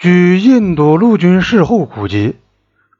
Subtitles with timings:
[0.00, 2.36] 据印度陆军事后估计，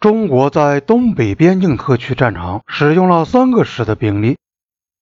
[0.01, 4.37] 中国在东北边境特区战场使用了三个师的兵力，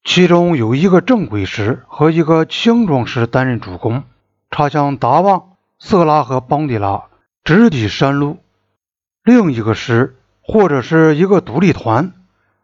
[0.05, 4.03] 其中有一个正规师和一个轻装师担任主攻，
[4.51, 7.05] 插向达旺、色拉和邦迪拉，
[7.43, 8.37] 直抵山路；
[9.25, 12.13] 另一个师或者是一个独立团，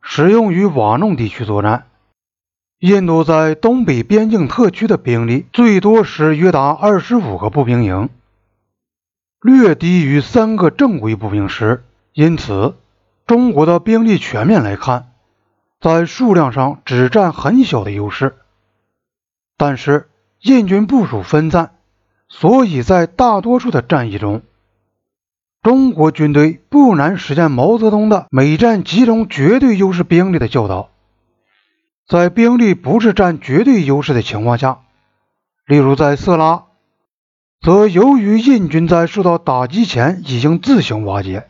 [0.02, 1.86] 使用于瓦弄地区作战。
[2.80, 8.10] 印度在东北边境特区的兵力最多时约达二十五个步兵营，
[9.42, 11.84] 略低于三个正规步兵师。
[12.14, 12.76] 因此，
[13.26, 15.12] 中国的兵力全面来看，
[15.80, 18.36] 在数量上只占很小的优势。
[19.56, 20.08] 但是，
[20.40, 21.72] 印军部署分散，
[22.28, 24.42] 所以在大多数的战役中，
[25.62, 30.90] 中国军队不难实现毛泽东的“每战集中绝对优势兵力”的教导。
[32.06, 34.80] 在兵力不是占绝对优势的情况下，
[35.66, 36.64] 例如在色拉，
[37.62, 41.48] 则由于印军在受到打击前已经自行瓦解，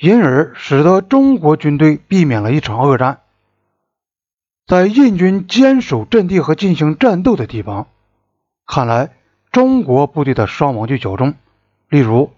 [0.00, 3.20] 因而使得中国军队避免了一场恶战。
[4.66, 7.86] 在印军坚守阵地和进行战斗的地方，
[8.66, 9.10] 看来
[9.52, 11.34] 中国部队的伤亡就较重。
[11.88, 12.32] 例如，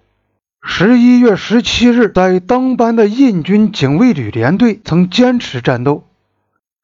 [0.62, 6.04] 十一月十七日，在当班的印军警卫旅连队曾坚持战斗。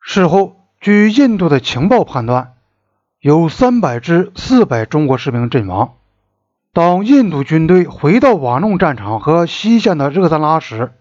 [0.00, 2.55] 事后，据印度的情报判断，
[3.20, 5.97] 有三百至四百中国士兵阵亡。
[6.73, 10.93] 当印度军队回到瓦弄战场和西线的热赞拉时，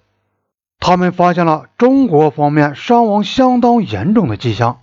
[0.80, 4.80] 他们发现了中国方面伤亡相当严重的迹象，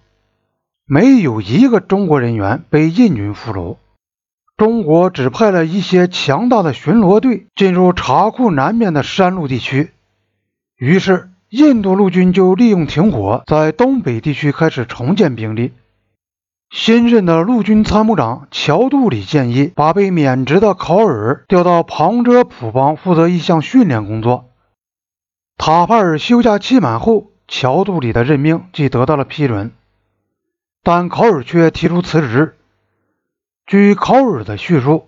[0.86, 3.76] 没有一个中国人员被印军俘虏。
[4.56, 9.90] 中国只派了一些强大的巡逻队进入查库南面的山路地区，
[10.76, 11.30] 于是。
[11.50, 15.70] 印度陆军就利用停火，在东北地区开始重建兵力。
[16.74, 24.50] 新任的陆军参谋长乔杜里建议把被免职的考尔调到旁遮普邦负责一项训练工作。
[25.56, 29.70] 塔帕尔休假期满后，乔杜里的任命即得到了批准，
[30.82, 32.56] 但考尔却提出辞职。
[33.66, 35.06] 据考尔的叙述，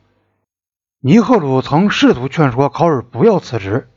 [1.00, 3.88] 尼赫鲁曾试图劝说考尔不要辞职。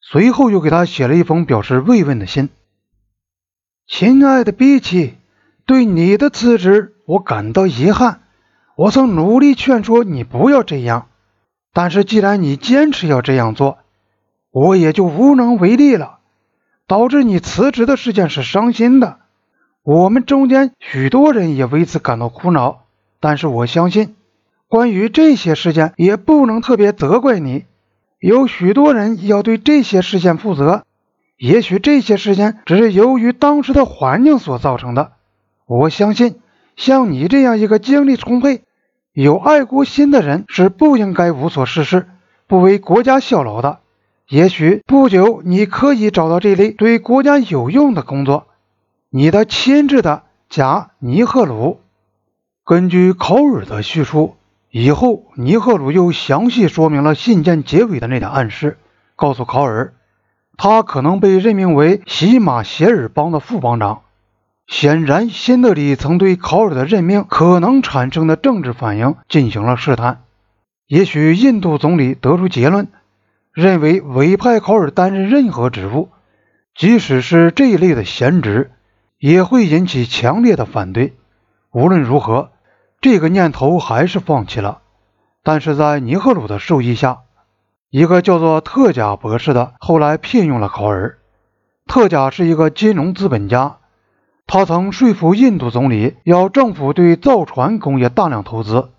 [0.00, 2.48] 随后又给他写了一封表示慰问的信。
[3.86, 5.18] 亲爱的比奇，
[5.66, 8.20] 对你的辞职我感到遗憾。
[8.76, 11.06] 我曾努力劝说你不要这样，
[11.72, 13.78] 但是既然你坚持要这样做，
[14.50, 16.18] 我也就无能为力了。
[16.86, 19.18] 导致你辞职的事件是伤心的，
[19.82, 22.82] 我们中间许多人也为此感到苦恼。
[23.20, 24.16] 但是我相信，
[24.68, 27.64] 关于这些事件也不能特别责怪你。
[28.18, 30.84] 有许多人要对这些事件负责，
[31.38, 35.12] 也许这些事件只是由于当时的环境所造成的。
[35.66, 36.40] 我相信，
[36.76, 38.62] 像你这样一个精力充沛、
[39.12, 42.06] 有爱国心的人是不应该无所事事、
[42.46, 43.78] 不为国家效劳的。
[44.28, 48.46] 也许不久你可以找到这类对国家有用的工作。
[49.10, 51.80] 你的亲挚的贾尼赫鲁，
[52.64, 54.36] 根据考尔的叙述。
[54.70, 58.76] 以后，尼赫鲁又详细说明了信件结尾的那点暗示，
[59.14, 59.94] 告诉考尔，
[60.56, 64.02] 他可能被任命为喜马歇尔邦的副邦长。
[64.66, 70.22] 显然，辛德里曾对考尔的任命可能产生的政治反应进行了试探。
[70.86, 72.88] 也许印度总理得出结论，
[73.52, 76.10] 认为委派考尔担任任何职务，
[76.74, 78.72] 即使是这一类的闲职，
[79.18, 81.14] 也会引起强烈的反对。
[81.72, 82.50] 无论如何。
[83.00, 84.78] 这个念头还是放弃了，
[85.42, 87.18] 但是在尼赫鲁的授意下，
[87.90, 91.18] 一个叫做特贾博士的后来聘用了考尔。
[91.86, 93.76] 特贾是一个金融资本家，
[94.46, 98.90] 他曾说服印度总理要政府对造船工业大量投资。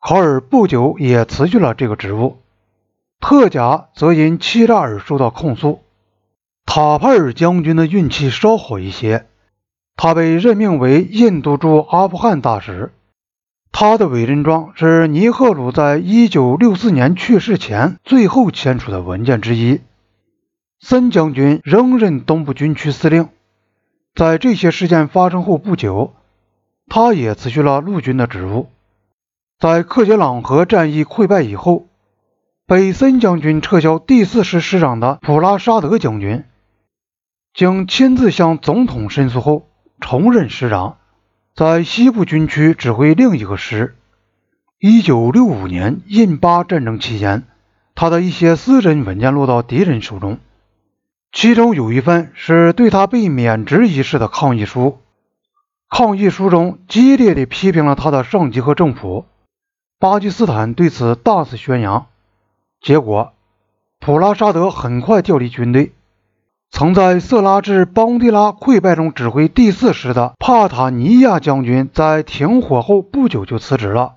[0.00, 2.38] 考尔不久也辞去了这个职务，
[3.20, 5.80] 特贾则因欺诈而受到控诉。
[6.66, 9.26] 塔帕尔将军的运气稍好一些，
[9.96, 12.92] 他被任命为印度驻阿富汗大使。
[13.70, 19.80] 他的委任状是尼赫鲁在一九六四年去世前最后签署的文件之一。
[20.80, 23.28] 森将军仍任东部军区司令。
[24.14, 26.12] 在这些事件发生后不久，
[26.86, 28.68] 他也辞去了陆军的职务。
[29.58, 31.86] 在克杰朗河战役溃败以后，
[32.66, 36.44] 北森将军撤销第四师师长的普拉沙德将军，
[37.54, 39.66] 经亲自向总统申诉后，
[40.00, 40.98] 重任师长。
[41.54, 43.94] 在西部军区指挥另一个师。
[44.78, 47.44] 一九六五年印巴战争期间，
[47.94, 50.38] 他的一些私人文件落到敌人手中，
[51.32, 54.98] 其中有一份是对他被免职一事的抗议书。
[55.88, 59.24] 抗议书中激烈地批评了他的上级和政府。
[59.98, 62.06] 巴基斯坦对此大肆宣扬，
[62.80, 63.32] 结果，
[63.98, 65.92] 普拉沙德很快调离军队。
[66.70, 74.14] 曾在色拉至邦迪拉溃败中指挥第四师的帕塔尼亚将军，在停火后不久就辞职了。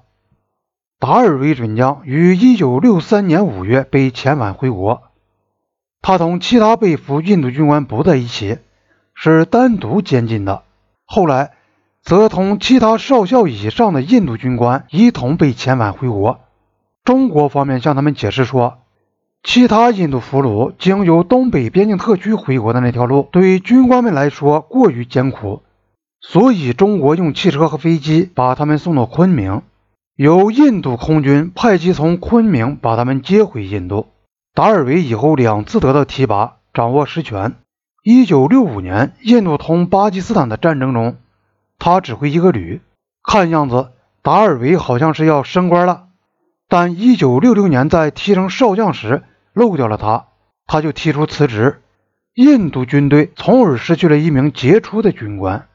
[0.99, 5.03] 达尔维准将于1963年5月被遣返回国，
[6.07, 8.59] 他同其他被俘印度军官不在一起，
[9.15, 10.61] 是单独监禁的。
[11.03, 11.53] 后来，
[12.03, 16.41] 则同其他少校以上的印度军官一同被遣返回国。
[17.03, 18.77] 中国方面向他们解释说。
[19.41, 25.63] 其他印度俘虏经由东北边境特区回国的那条路，对于军官们来说过于艰苦，
[26.21, 29.63] 所以中国用汽车和飞机把他们送到昆明，
[30.15, 34.05] 由印度空军派机从昆明把他们接回印度。
[34.55, 37.55] 达尔维以后两次得到提拔，掌握实权。
[38.03, 41.17] 一九六五年印度同巴基斯坦的战争中，
[41.77, 42.81] 他指挥一个旅，
[43.21, 43.91] 看样子
[44.21, 46.05] 达尔维好像是要升官了。
[46.69, 50.27] 但一九六六年在提升少将时，漏掉了他，
[50.65, 51.81] 他就提出辞职。
[52.33, 55.67] 印度军队从而失去了一名杰出的军官。